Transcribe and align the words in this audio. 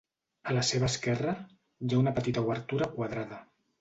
A 0.51 0.55
la 0.57 0.61
seva 0.69 0.87
esquerra, 0.93 1.35
hi 1.89 1.93
ha 1.93 1.99
una 2.05 2.15
petita 2.21 2.47
obertura 2.47 2.89
quadrada. 2.97 3.43